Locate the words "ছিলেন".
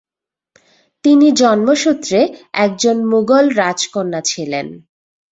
4.25-4.67